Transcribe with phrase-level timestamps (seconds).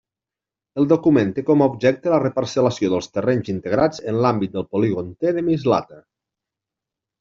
[0.83, 5.17] El document té com a objecte la reparcel·lació dels terrenys integrats en l'àmbit del polígon
[5.23, 6.05] T de Mislata.